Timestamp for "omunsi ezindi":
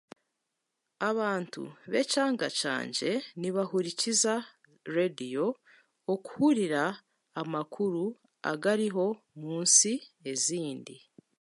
9.35-10.95